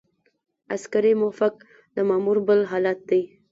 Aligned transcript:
عسکري 0.75 1.13
موقف 1.21 1.53
د 1.95 1.97
مامور 2.09 2.37
بل 2.47 2.59
حالت 2.71 2.99
دی. 3.09 3.21